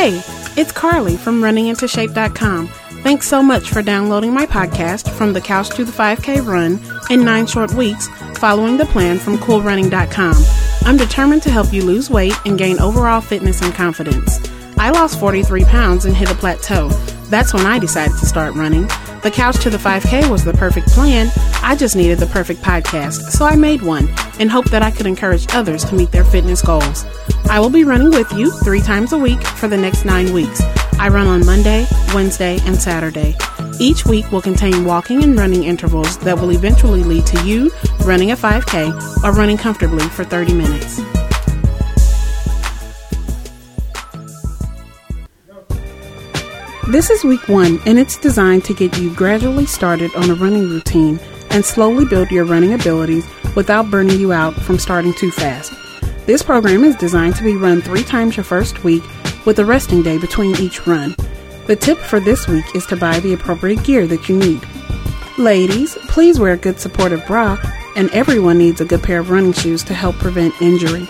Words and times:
Hey, 0.00 0.22
it's 0.56 0.70
Carly 0.70 1.16
from 1.16 1.42
runningintoshape.com. 1.42 2.68
Thanks 3.02 3.26
so 3.26 3.42
much 3.42 3.70
for 3.70 3.82
downloading 3.82 4.32
my 4.32 4.46
podcast 4.46 5.10
from 5.10 5.32
the 5.32 5.40
couch 5.40 5.70
to 5.70 5.84
the 5.84 5.90
5K 5.90 6.46
run 6.46 6.78
in 7.10 7.24
nine 7.24 7.48
short 7.48 7.74
weeks 7.74 8.06
following 8.38 8.76
the 8.76 8.86
plan 8.86 9.18
from 9.18 9.38
coolrunning.com. 9.38 10.36
I'm 10.86 10.96
determined 10.96 11.42
to 11.42 11.50
help 11.50 11.72
you 11.72 11.82
lose 11.82 12.10
weight 12.10 12.34
and 12.46 12.56
gain 12.56 12.78
overall 12.78 13.20
fitness 13.20 13.60
and 13.60 13.74
confidence. 13.74 14.38
I 14.78 14.90
lost 14.90 15.18
43 15.18 15.64
pounds 15.64 16.04
and 16.04 16.14
hit 16.14 16.30
a 16.30 16.34
plateau. 16.34 16.90
That's 17.28 17.52
when 17.52 17.66
I 17.66 17.80
decided 17.80 18.16
to 18.18 18.26
start 18.26 18.54
running. 18.54 18.86
The 19.24 19.32
couch 19.34 19.60
to 19.64 19.68
the 19.68 19.78
5K 19.78 20.30
was 20.30 20.44
the 20.44 20.52
perfect 20.52 20.86
plan. 20.90 21.28
I 21.60 21.74
just 21.74 21.96
needed 21.96 22.20
the 22.20 22.26
perfect 22.26 22.62
podcast, 22.62 23.32
so 23.32 23.46
I 23.46 23.56
made 23.56 23.82
one 23.82 24.08
and 24.38 24.48
hoped 24.48 24.70
that 24.70 24.84
I 24.84 24.92
could 24.92 25.06
encourage 25.06 25.52
others 25.54 25.84
to 25.86 25.96
meet 25.96 26.12
their 26.12 26.24
fitness 26.24 26.62
goals. 26.62 27.04
I 27.50 27.60
will 27.60 27.70
be 27.70 27.84
running 27.84 28.10
with 28.10 28.32
you 28.32 28.50
three 28.60 28.80
times 28.80 29.12
a 29.12 29.18
week 29.18 29.42
for 29.42 29.68
the 29.68 29.76
next 29.76 30.04
nine 30.04 30.32
weeks. 30.32 30.60
I 30.98 31.08
run 31.08 31.26
on 31.26 31.46
Monday, 31.46 31.86
Wednesday, 32.14 32.58
and 32.66 32.76
Saturday. 32.76 33.34
Each 33.80 34.04
week 34.04 34.30
will 34.32 34.42
contain 34.42 34.84
walking 34.84 35.22
and 35.22 35.38
running 35.38 35.64
intervals 35.64 36.18
that 36.18 36.38
will 36.38 36.52
eventually 36.52 37.04
lead 37.04 37.24
to 37.26 37.46
you 37.46 37.70
running 38.04 38.32
a 38.32 38.36
5K 38.36 39.24
or 39.24 39.32
running 39.32 39.56
comfortably 39.56 40.04
for 40.08 40.24
30 40.24 40.54
minutes. 40.54 41.00
This 46.88 47.10
is 47.10 47.22
week 47.22 47.48
one, 47.48 47.78
and 47.84 47.98
it's 47.98 48.16
designed 48.16 48.64
to 48.64 48.74
get 48.74 48.96
you 48.98 49.14
gradually 49.14 49.66
started 49.66 50.10
on 50.16 50.30
a 50.30 50.34
running 50.34 50.70
routine 50.70 51.20
and 51.50 51.64
slowly 51.64 52.06
build 52.06 52.30
your 52.30 52.46
running 52.46 52.72
abilities 52.72 53.26
without 53.54 53.90
burning 53.90 54.18
you 54.18 54.32
out 54.32 54.54
from 54.54 54.78
starting 54.78 55.12
too 55.12 55.30
fast. 55.30 55.72
This 56.28 56.42
program 56.42 56.84
is 56.84 56.94
designed 56.94 57.36
to 57.36 57.42
be 57.42 57.56
run 57.56 57.80
three 57.80 58.04
times 58.04 58.36
your 58.36 58.44
first 58.44 58.84
week 58.84 59.02
with 59.46 59.58
a 59.60 59.64
resting 59.64 60.02
day 60.02 60.18
between 60.18 60.54
each 60.56 60.86
run. 60.86 61.16
The 61.66 61.74
tip 61.74 61.96
for 61.96 62.20
this 62.20 62.46
week 62.46 62.66
is 62.74 62.84
to 62.88 62.98
buy 62.98 63.18
the 63.20 63.32
appropriate 63.32 63.82
gear 63.82 64.06
that 64.06 64.28
you 64.28 64.36
need. 64.36 64.60
Ladies, 65.38 65.96
please 66.08 66.38
wear 66.38 66.52
a 66.52 66.58
good 66.58 66.78
supportive 66.80 67.26
bra, 67.26 67.56
and 67.96 68.10
everyone 68.10 68.58
needs 68.58 68.82
a 68.82 68.84
good 68.84 69.02
pair 69.02 69.20
of 69.20 69.30
running 69.30 69.54
shoes 69.54 69.82
to 69.84 69.94
help 69.94 70.16
prevent 70.16 70.60
injury. 70.60 71.08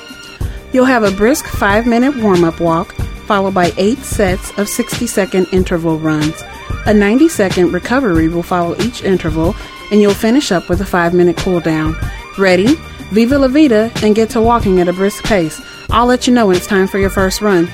You'll 0.73 0.85
have 0.85 1.03
a 1.03 1.11
brisk 1.11 1.47
5 1.47 1.85
minute 1.85 2.15
warm 2.23 2.45
up 2.45 2.61
walk, 2.61 2.93
followed 3.27 3.55
by 3.55 3.73
8 3.77 3.99
sets 3.99 4.57
of 4.57 4.69
60 4.69 5.09
second 5.09 5.49
interval 5.51 5.99
runs. 5.99 6.41
A 6.87 6.95
90 6.95 7.29
second 7.29 7.73
recovery 7.73 8.29
will 8.29 8.45
follow 8.45 8.77
each 8.81 9.03
interval, 9.03 9.57
and 9.91 10.01
you'll 10.01 10.15
finish 10.15 10.53
up 10.53 10.69
with 10.69 10.81
a 10.81 10.87
5 10.87 11.13
minute 11.13 11.37
cool 11.39 11.59
down. 11.59 11.97
Ready? 12.39 12.77
Viva 13.13 13.39
la 13.39 13.49
vida 13.49 13.91
and 14.03 14.15
get 14.15 14.31
to 14.31 14.41
walking 14.41 14.81
at 14.81 14.89
a 14.89 14.93
brisk 14.93 15.25
pace. 15.25 15.61
I'll 15.91 16.07
let 16.07 16.27
you 16.27 16.35
know 16.35 16.47
when 16.47 16.57
it's 16.57 16.67
time 16.67 16.87
for 16.87 16.99
your 16.99 17.11
first 17.11 17.41
run. 17.41 17.69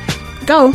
Go! 0.47 0.73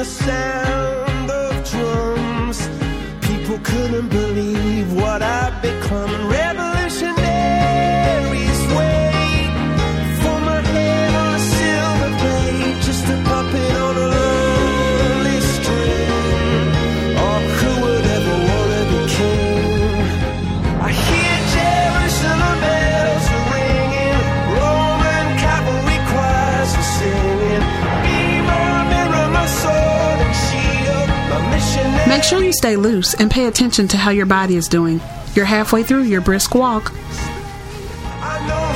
The 0.00 0.06
sound 0.06 0.59
stay 32.60 32.76
loose 32.76 33.14
and 33.14 33.30
pay 33.30 33.46
attention 33.46 33.88
to 33.88 33.96
how 33.96 34.10
your 34.10 34.26
body 34.26 34.54
is 34.54 34.68
doing. 34.68 35.00
You're 35.34 35.46
halfway 35.46 35.82
through 35.82 36.02
your 36.02 36.20
brisk 36.20 36.54
walk. 36.54 36.92
I 38.22 38.46
know 38.46 38.70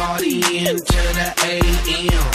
partying 0.00 0.78
to 0.78 1.02
the 1.18 1.28
AM. 1.44 2.26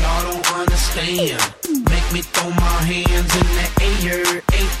Y'all 0.00 0.22
don't 0.30 0.52
understand. 0.52 1.40
Make 1.64 2.12
me 2.12 2.20
throw 2.20 2.50
my 2.50 2.78
hands 2.84 3.32
in 3.40 3.48
the 3.56 3.66
air, 4.04 4.42
air, 4.52 4.74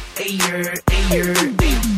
air, 0.52 0.74
air, 1.12 1.34
air. 1.62 1.95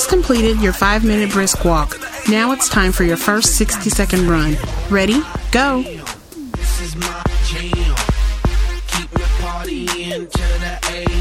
Just 0.00 0.08
completed 0.08 0.58
your 0.62 0.72
five 0.72 1.04
minute 1.04 1.30
brisk 1.30 1.62
walk. 1.62 1.94
Now 2.26 2.52
it's 2.52 2.70
time 2.70 2.90
for 2.90 3.04
your 3.04 3.18
first 3.18 3.56
60 3.58 3.90
second 3.90 4.28
run. 4.28 4.56
Ready? 4.88 5.20
Go. 5.52 5.82
This 5.82 6.80
is 6.80 6.96
my 6.96 7.22
jam. 7.44 7.94
Keep 8.86 9.14
me 9.14 9.24
partying 9.42 10.30
to 10.30 10.38
the. 10.38 11.19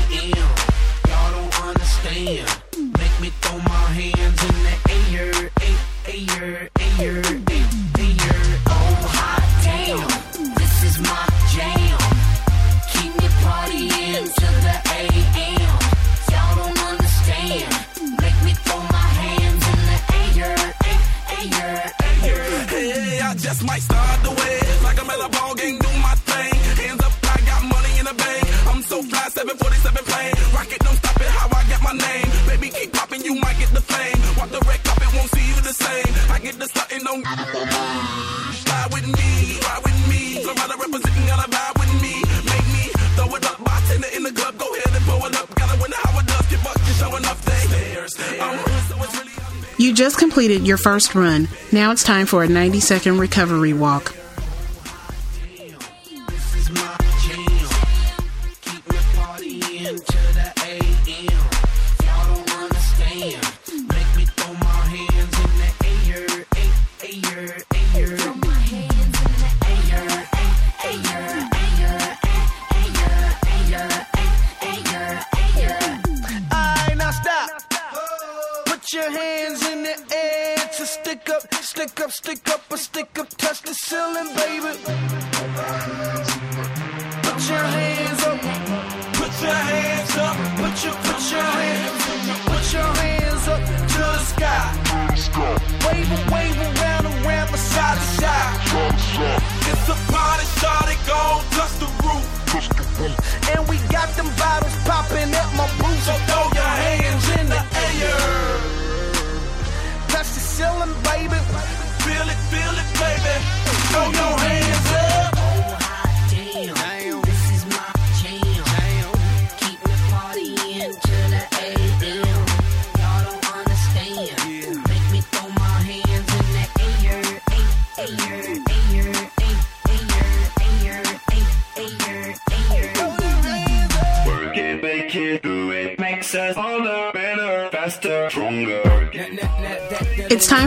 You 49.79 49.93
just 49.93 50.17
completed 50.17 50.67
your 50.67 50.75
first 50.75 51.15
run. 51.15 51.47
Now 51.71 51.91
it's 51.91 52.03
time 52.03 52.25
for 52.25 52.43
a 52.43 52.49
90 52.49 52.81
second 52.81 53.17
recovery 53.17 53.71
walk. 53.71 54.13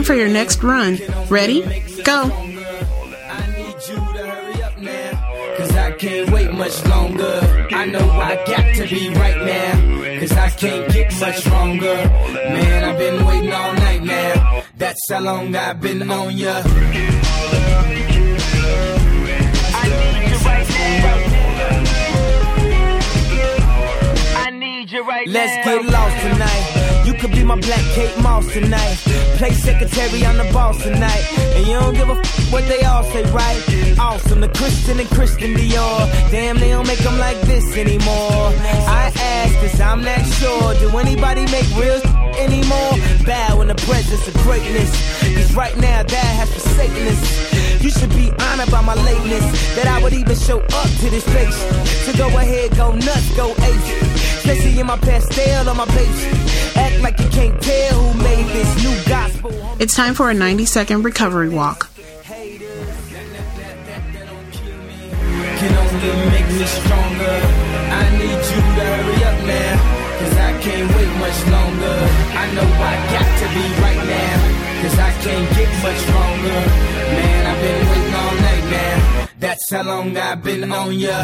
Time 0.03 0.15
for 0.15 0.19
your 0.19 0.29
next 0.29 0.63
run. 0.63 0.97
Ready? 1.29 1.61
Go. 2.03 2.27
Now. 4.79 5.55
Cause 5.57 5.75
I 5.75 5.91
can't 5.97 6.29
wait 6.31 6.51
much 6.51 6.85
longer. 6.87 7.39
I 7.71 7.85
know 7.85 8.09
I 8.11 8.35
got 8.45 8.75
to 8.75 8.87
be 8.87 9.09
right 9.15 9.37
now. 9.37 10.19
Cause 10.19 10.31
I 10.33 10.49
can't 10.49 10.91
get 10.91 11.19
much 11.19 11.37
stronger. 11.37 11.95
Man, 12.33 12.83
I've 12.83 12.97
been 12.97 13.25
waiting 13.25 13.53
all 13.53 13.73
night 13.73 14.03
now. 14.03 14.63
That's 14.77 14.99
how 15.09 15.21
long 15.21 15.55
I've 15.55 15.79
been 15.79 16.09
on 16.09 16.37
ya. 16.37 16.63
Let's 25.25 25.65
get 25.65 25.85
lost 25.85 26.21
tonight. 26.21 26.82
Could 27.23 27.31
be 27.31 27.43
my 27.45 27.55
black 27.55 27.79
Kate 27.95 28.17
Moss 28.21 28.51
tonight. 28.51 28.97
Play 29.37 29.51
secretary, 29.51 30.25
I'm 30.25 30.35
the 30.35 30.43
boss 30.51 30.83
tonight. 30.83 31.23
And 31.55 31.65
you 31.65 31.79
don't 31.79 31.93
give 31.95 32.09
a 32.09 32.19
f- 32.19 32.51
what 32.51 32.67
they 32.67 32.83
all 32.83 33.05
say, 33.05 33.23
right? 33.31 33.97
Awesome, 33.97 34.41
the 34.41 34.49
Christian 34.49 34.99
and 34.99 35.07
Christian 35.07 35.53
Dior. 35.53 36.31
Damn, 36.31 36.59
they 36.59 36.71
don't 36.71 36.85
make 36.85 36.99
them 36.99 37.17
like 37.17 37.39
this 37.43 37.77
anymore. 37.77 38.51
I 38.89 39.09
ask, 39.15 39.55
cause 39.61 39.79
I'm 39.79 40.03
not 40.03 40.19
sure. 40.25 40.73
Do 40.79 40.97
anybody 40.97 41.45
make 41.45 41.69
real 41.77 42.01
anymore? 42.35 42.93
Bow 43.25 43.61
in 43.61 43.67
the 43.67 43.75
presence 43.75 44.27
of 44.27 44.33
greatness. 44.43 44.89
Cause 45.35 45.53
right 45.55 45.75
now, 45.77 46.03
that 46.03 46.31
has 46.39 46.51
forsaken 46.53 47.07
us. 47.07 47.83
You 47.83 47.89
should 47.89 48.09
be 48.11 48.31
honored 48.39 48.71
by 48.71 48.81
my 48.81 48.95
lateness. 48.95 49.75
That 49.75 49.87
I 49.87 50.01
would 50.01 50.13
even 50.13 50.35
show 50.35 50.59
up 50.59 50.89
to 51.01 51.09
this 51.09 51.23
place. 51.25 51.57
So 52.05 52.13
go 52.17 52.27
ahead, 52.37 52.75
go 52.77 52.93
nuts, 52.93 53.35
go 53.35 53.51
ape. 53.51 54.03
Especially 54.39 54.79
in 54.79 54.87
my 54.87 54.97
Pastelle 54.97 55.67
on 55.67 55.77
my 55.77 55.85
page. 55.85 56.75
Act 56.75 57.01
like 57.01 57.19
you 57.19 57.27
can't 57.29 57.61
tell 57.61 58.01
who 58.01 58.23
made 58.23 58.45
this 58.47 58.83
new 58.83 59.09
gospel. 59.09 59.51
It's 59.79 59.95
time 59.95 60.13
for 60.13 60.29
a 60.29 60.33
90 60.33 60.65
second 60.65 61.03
recovery 61.03 61.49
walk. 61.49 61.89
Can 65.63 65.75
only 65.77 66.29
make 66.31 66.47
me 66.47 66.65
stronger. 66.65 67.39
I 67.93 68.17
need 68.17 68.31
you 68.31 68.39
to 68.39 68.83
hurry 68.83 69.23
up 69.23 69.45
now. 69.47 69.92
Cause 70.63 70.71
I 70.71 70.77
can't 70.77 70.95
wait 70.95 71.13
much 71.19 71.39
longer. 71.51 71.97
I 72.39 72.53
know 72.55 72.63
I 72.63 72.95
got 73.11 73.29
to 73.39 73.47
be 73.51 73.65
right 73.83 74.03
now. 74.07 74.81
Cause 74.81 74.97
I 74.97 75.11
can't 75.23 75.49
get 75.57 75.69
much 75.83 75.97
stronger. 75.97 76.59
Man, 77.15 77.45
I've 77.51 77.61
been 77.61 77.81
waiting 77.89 78.15
all 78.15 78.35
night 78.47 78.65
now. 78.71 79.27
That's 79.39 79.71
how 79.71 79.83
long 79.83 80.15
I've 80.15 80.41
been 80.41 80.71
on 80.71 80.93
ya. 80.93 81.23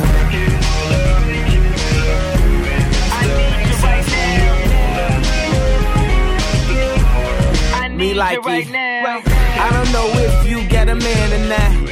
Me 7.95 8.13
like 8.13 8.45
right 8.45 8.65
it. 8.65 8.71
Now. 8.71 9.21
I 9.25 9.69
don't 9.73 9.91
know 9.91 10.07
if 10.15 10.49
you 10.49 10.69
got 10.69 10.87
a 10.87 10.95
man 10.95 11.33
or 11.33 11.47
not. 11.47 11.89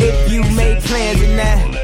If 0.00 0.32
you 0.32 0.42
made 0.56 0.82
plans 0.82 1.22
or 1.22 1.36
not. 1.36 1.83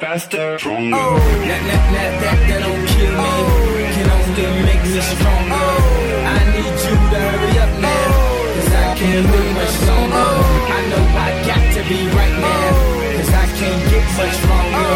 Better, 0.00 0.12
faster, 0.12 0.58
stronger. 0.58 0.92
Oh, 0.92 1.16
that, 1.16 1.62
that, 1.72 1.84
that, 1.96 2.12
that, 2.20 2.38
that 2.48 2.60
don't 2.60 2.84
kill 2.84 3.16
me. 3.16 3.16
Oh. 3.16 3.48
Can 3.96 4.12
only 4.12 4.44
make 4.68 4.84
me 4.84 5.00
stronger. 5.00 5.56
Oh. 5.56 6.36
I 6.36 6.52
need 6.52 6.76
you 6.84 6.96
to 7.00 7.16
hurry 7.16 7.56
up 7.64 7.72
now. 7.80 8.12
Oh. 8.12 8.52
Cause 8.56 8.72
I 8.76 8.92
can't 8.92 9.24
wait 9.24 9.50
much 9.56 9.76
longer. 9.88 10.36
I 10.68 10.80
know 10.92 11.00
I 11.16 11.32
got 11.48 11.64
to 11.76 11.80
be 11.88 12.00
right 12.12 12.36
now. 12.44 12.76
Cause 13.16 13.32
I 13.32 13.46
can't 13.56 13.82
get 13.88 14.04
much 14.20 14.36
longer. 14.52 14.92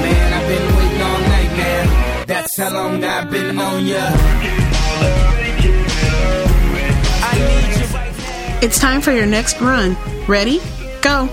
Man, 0.00 0.32
I've 0.32 0.48
been 0.48 0.66
waiting 0.76 1.02
all 1.02 1.20
night, 1.28 1.52
man. 1.60 1.84
That's 2.26 2.56
how 2.56 2.72
long 2.72 3.04
I've 3.04 3.28
been 3.30 3.58
on 3.58 3.84
ya. 3.84 4.00
I 7.20 7.36
need 7.36 7.76
you 7.76 7.84
right 7.92 8.16
now. 8.16 8.64
It's 8.64 8.78
time 8.80 9.02
for 9.02 9.12
your 9.12 9.26
next 9.26 9.60
run. 9.60 9.94
Ready? 10.26 10.60
Go. 11.02 11.28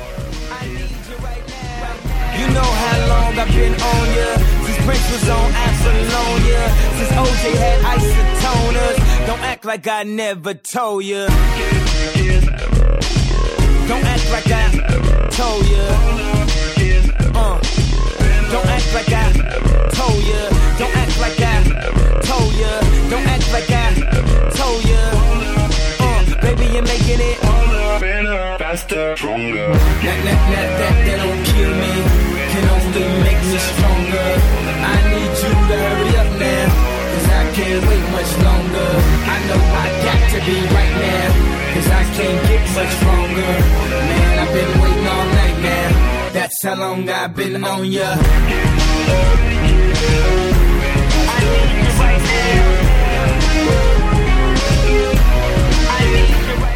Know 2.56 2.70
how 2.84 2.98
long 3.12 3.32
I've 3.38 3.54
been 3.54 3.74
on 3.74 4.06
ya. 4.18 4.30
Since 4.66 4.80
Prince 4.86 5.08
was 5.12 5.30
on 5.30 5.50
Apollonia. 5.66 6.64
Since 6.98 7.12
OJ 7.22 7.44
had 7.64 7.78
isotoners. 7.96 8.98
Don't 9.28 9.44
act 9.52 9.66
like 9.66 9.88
I 9.88 10.04
never 10.04 10.54
told 10.54 11.04
ya. 11.04 11.28
Don't 13.90 14.06
act 14.14 14.32
like 14.32 14.48
I 14.48 14.66
told 15.40 15.66
ya. 15.68 15.86
Uh. 17.36 17.60
Don't 18.54 18.70
act 18.78 18.94
like 18.98 19.12
I 19.12 19.26
told 19.92 20.24
ya. 20.32 20.42
Don't 20.80 20.96
act 20.96 21.20
like 21.20 21.40
I 21.40 21.58
told 22.30 22.54
ya. 22.62 22.72
Don't 23.12 23.28
act 23.36 23.48
like 23.52 23.70
I 23.70 23.88
told 24.60 24.82
ya. 24.92 25.02
Uh. 26.00 26.42
Baby, 26.42 26.66
you're 26.74 26.84
making 26.84 27.20
it. 27.20 27.42
Better, 28.00 28.58
faster, 28.60 29.16
stronger. 29.18 29.68
That, 29.74 30.24
that, 30.26 30.40
that, 30.52 30.68
that, 30.80 30.96
that 31.06 31.18
don't 31.24 31.44
kill 31.46 31.74
me. 31.76 32.35
Can 32.56 32.70
only 32.70 33.06
make 33.28 33.42
me 33.52 33.60
stronger. 33.60 34.28
I 34.92 34.98
need 35.12 35.34
you 35.44 35.52
to 35.70 35.76
hurry 35.84 36.12
up 36.24 36.32
now. 36.40 36.68
Cause 37.12 37.28
I 37.28 37.44
can't 37.52 37.84
wait 37.90 38.06
much 38.16 38.32
longer. 38.48 38.92
I 39.28 39.38
know 39.48 39.62
I 39.84 39.88
got 40.06 40.22
to 40.32 40.40
be 40.48 40.58
right 40.78 40.96
now. 41.04 41.28
Cause 41.74 41.90
I 42.00 42.04
can't 42.16 42.42
get 42.48 42.64
much 42.78 42.92
stronger. 43.00 43.52
Man, 44.08 44.40
I've 44.40 44.54
been 44.56 44.74
waiting 44.82 45.08
all 45.16 45.26
night 45.42 45.58
now. 45.68 46.32
That's 46.32 46.64
how 46.64 46.76
long 46.76 47.10
I've 47.10 47.36
been 47.36 47.62
on 47.62 47.92
ya. 47.92 48.16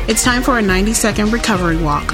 It's 0.10 0.24
time 0.26 0.44
for 0.44 0.58
a 0.58 0.62
90 0.62 0.94
second 0.94 1.32
recovery 1.32 1.78
walk. 1.78 2.14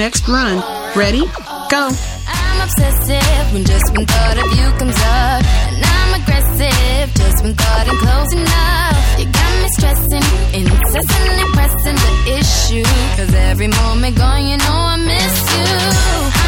next 0.00 0.26
run. 0.28 0.56
Ready? 0.96 1.20
Go. 1.68 1.92
I'm 1.92 2.58
obsessive 2.64 3.44
when 3.52 3.64
just 3.68 3.84
thought 3.92 4.38
of 4.40 4.48
you 4.56 4.66
comes 4.80 4.96
up. 4.96 5.44
And 5.76 5.84
I'm 5.84 6.10
aggressive, 6.20 7.06
just 7.20 7.40
thought 7.60 7.86
close 8.00 8.32
enough. 8.32 8.96
You 9.20 9.26
got 9.28 9.52
me 9.60 9.68
stressing, 9.76 10.26
incessantly 10.56 11.44
pressing 11.52 11.98
the 12.06 12.12
issue. 12.40 12.88
Cause 13.18 13.34
every 13.52 13.68
moment 13.68 14.16
gone, 14.16 14.40
you 14.48 14.56
know 14.56 14.78
I 14.88 14.96
miss 14.96 15.36
you. 15.52 15.68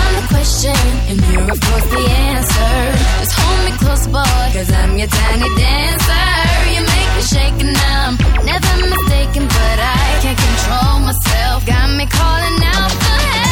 I'm 0.00 0.12
the 0.16 0.24
question, 0.32 0.80
and 1.12 1.18
you're 1.28 1.44
of 1.52 1.60
course 1.60 1.86
the 1.92 2.04
answer. 2.32 2.74
Just 3.20 3.34
hold 3.36 3.60
me 3.68 3.72
close, 3.82 4.06
boy, 4.08 4.44
cause 4.56 4.72
I'm 4.72 4.96
your 4.96 5.08
tiny 5.08 5.50
dancer. 5.60 6.26
You 6.72 6.80
make 6.88 7.10
me 7.16 7.22
shake, 7.32 7.58
and 7.60 7.76
I'm 7.76 8.16
never 8.48 8.72
mistaken, 8.88 9.44
but 9.44 9.78
I 9.92 10.01
can't 10.34 10.48
control 10.48 11.00
myself. 11.00 11.66
Got 11.66 11.96
me 11.96 12.06
calling 12.06 12.64
out 12.64 12.90
for 12.90 13.22
help. 13.26 13.51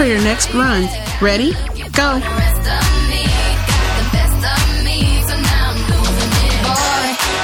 for 0.00 0.06
your 0.06 0.22
next 0.22 0.54
run. 0.54 0.88
Ready? 1.20 1.52
Go. 1.92 2.16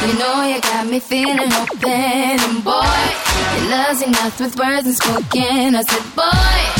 You 0.01 0.19
know 0.19 0.43
you 0.47 0.61
got 0.63 0.87
me 0.87 0.99
feeling 0.99 1.53
open, 1.53 1.91
and 1.91 2.65
boy, 2.65 2.97
your 3.59 3.69
love's 3.69 4.01
enough 4.01 4.41
with 4.41 4.59
words 4.59 4.87
and 4.87 4.97
spoken. 4.97 5.75
I 5.75 5.83
said, 5.83 6.17
boy. 6.17 6.76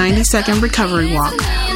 92nd 0.00 0.62
Recovery 0.62 1.12
Walk. 1.12 1.69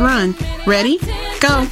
run. 0.00 0.34
Ready? 0.66 0.98
Go. 1.40 1.66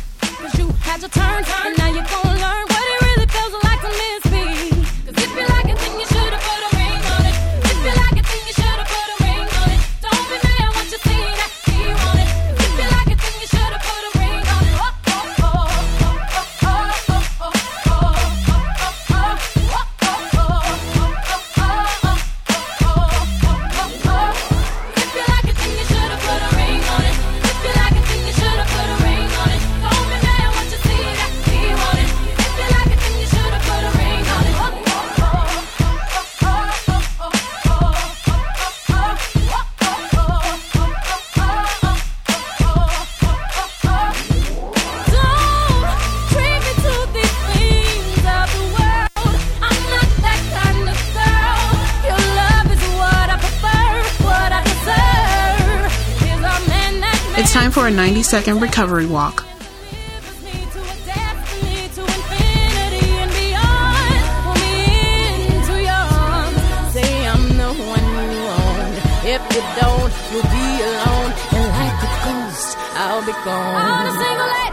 It's 57.41 57.53
time 57.53 57.71
for 57.71 57.87
a 57.87 57.91
90 57.93 58.25
second 58.25 58.61
recovery 58.61 59.07
walk. 59.07 59.47
If 69.25 69.43
you 69.55 69.63
don't, 69.79 70.13
you'll 70.33 70.43
be 70.43 70.67
alone. 70.83 71.33
And 71.55 71.69
like 71.79 72.03
a 72.03 72.11
ghost, 72.25 72.77
I'll 72.97 73.25
be 73.25 73.33
gone. 73.45 74.68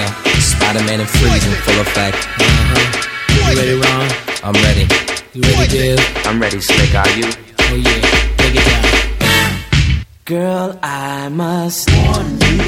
yeah. 0.00 0.12
Spider-Man 0.38 1.00
and 1.00 1.08
full 1.08 1.80
effect. 1.80 2.16
Uh-huh. 2.16 3.10
You 3.34 3.40
ready, 3.58 3.74
Ron? 3.84 4.06
I'm 4.42 4.56
ready. 4.64 4.86
You 5.34 5.42
ready, 5.42 5.96
I'm 6.26 6.40
ready, 6.40 6.60
Slick. 6.60 6.94
Are 6.94 7.10
you? 7.18 7.28
Oh 7.58 7.76
yeah. 7.76 8.46
It 8.46 8.64
down. 8.68 8.84
Girl, 10.24 10.78
I 10.82 11.28
must 11.28 11.90
warn 11.90 12.30
you. 12.40 12.60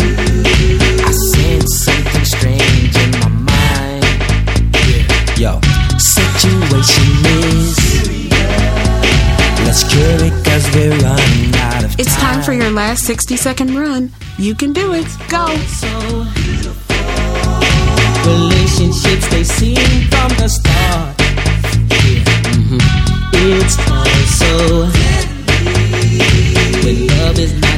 I 1.08 1.12
sense 1.32 1.72
something 1.86 2.24
strange 2.24 2.96
in 3.04 3.10
my 3.22 3.28
mind. 3.50 4.04
Yeah. 5.38 5.42
Yo, 5.42 5.60
situation 5.98 7.10
is. 7.40 7.92
Let's 9.64 9.84
cure 9.84 10.26
it 10.28 10.44
cause 10.44 10.66
we're 10.74 10.90
running 10.90 11.54
out 11.56 11.84
of 11.84 11.90
time. 11.90 11.98
It's 11.98 12.14
time 12.16 12.42
for 12.42 12.52
your 12.52 12.70
last 12.70 13.04
60 13.04 13.36
second 13.36 13.78
run. 13.78 14.12
You 14.38 14.54
can 14.54 14.72
do 14.72 14.92
it. 14.92 15.06
Go 15.28 15.46
relationships 18.26 19.28
they 19.28 19.44
seem 19.44 20.08
from 20.11 20.30
the 20.40 20.48
start. 20.48 21.14
Yeah. 21.90 22.24
Mm-hmm. 22.56 22.80
It's 23.35 23.76
all 23.90 24.06
so 24.38 24.52
when 26.85 27.06
love 27.06 27.38
is. 27.38 27.71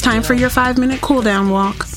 It's 0.00 0.06
time 0.06 0.22
for 0.22 0.32
your 0.32 0.48
five 0.48 0.78
minute 0.78 1.02
cool 1.02 1.20
down 1.20 1.50
walk. 1.50 1.89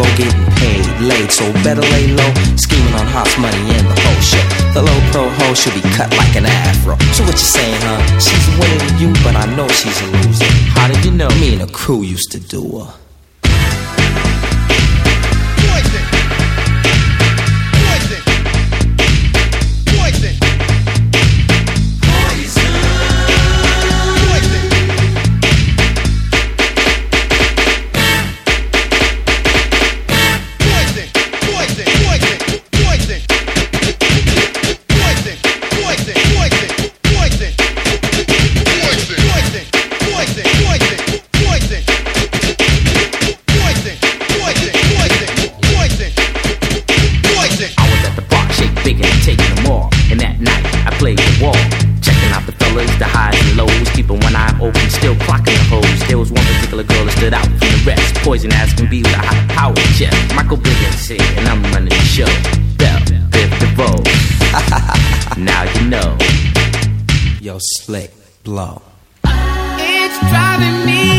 Devo 0.00 0.16
getting 0.16 0.46
paid 0.56 1.00
late, 1.00 1.30
so 1.30 1.52
better 1.64 1.82
lay 1.82 2.06
low. 2.08 2.32
Scheming 2.56 2.94
on 2.94 3.06
hot 3.06 3.28
money 3.38 3.58
and 3.76 3.86
the 3.86 4.00
whole 4.00 4.20
shit. 4.20 4.44
The 4.72 4.82
low 4.82 5.00
pro 5.12 5.28
hoe 5.28 5.54
should 5.54 5.74
be 5.74 5.82
cut 5.92 6.10
like 6.16 6.36
an 6.36 6.46
afro. 6.46 6.96
So 7.12 7.24
what 7.24 7.32
you 7.32 7.38
saying, 7.38 7.80
huh? 7.82 8.00
She's 8.18 8.46
winning 8.58 8.98
you, 8.98 9.12
but 9.22 9.36
I 9.36 9.46
know 9.56 9.68
she's 9.68 10.00
a 10.00 10.06
loser. 10.06 10.44
How 10.72 10.88
did 10.88 11.04
you 11.04 11.10
know? 11.10 11.28
Me 11.40 11.52
and 11.52 11.68
the 11.68 11.72
crew 11.72 12.02
used 12.02 12.32
to 12.32 12.40
do 12.40 12.80
her. 12.80 12.94
Poison 58.40 58.52
asking 58.54 58.88
be 58.88 59.02
with 59.02 59.12
a 59.12 59.18
high 59.18 59.46
power 59.48 59.76
chef. 59.92 60.14
Michael 60.34 60.56
Bivins 60.56 61.10
here, 61.10 61.20
and 61.36 61.46
I'm 61.46 61.62
running 61.74 61.90
the 61.90 61.94
show. 61.96 62.24
Bell, 62.78 62.98
Biv 63.28 63.50
DeVoe. 63.60 64.00
now 65.44 65.64
you 65.74 65.90
know. 65.90 66.16
Yo, 67.42 67.58
slick, 67.60 68.12
blow. 68.42 68.80
It's 69.26 70.18
driving 70.30 70.86
me 70.86 71.09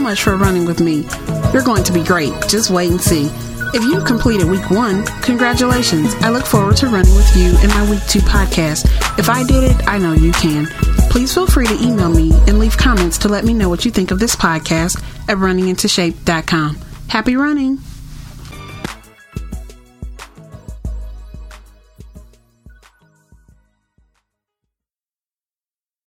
much 0.00 0.22
for 0.22 0.36
running 0.36 0.64
with 0.64 0.80
me. 0.80 1.06
You're 1.52 1.62
going 1.62 1.84
to 1.84 1.92
be 1.92 2.02
great. 2.02 2.32
Just 2.48 2.70
wait 2.70 2.90
and 2.90 3.00
see. 3.00 3.30
If 3.72 3.84
you 3.84 4.02
completed 4.04 4.48
week 4.48 4.70
one, 4.70 5.04
congratulations. 5.22 6.14
I 6.20 6.30
look 6.30 6.44
forward 6.44 6.76
to 6.78 6.88
running 6.88 7.14
with 7.14 7.36
you 7.36 7.50
in 7.62 7.68
my 7.68 7.88
week 7.88 8.04
two 8.08 8.18
podcast. 8.20 8.86
If 9.18 9.28
I 9.28 9.44
did 9.44 9.62
it, 9.64 9.86
I 9.86 9.98
know 9.98 10.12
you 10.12 10.32
can. 10.32 10.66
Please 11.10 11.32
feel 11.32 11.46
free 11.46 11.66
to 11.66 11.74
email 11.74 12.08
me 12.08 12.32
and 12.48 12.58
leave 12.58 12.76
comments 12.76 13.18
to 13.18 13.28
let 13.28 13.44
me 13.44 13.54
know 13.54 13.68
what 13.68 13.84
you 13.84 13.90
think 13.90 14.10
of 14.10 14.18
this 14.18 14.34
podcast 14.34 15.00
at 15.28 15.36
runningintoshape.com. 15.36 16.78
Happy 17.08 17.36
running! 17.36 17.78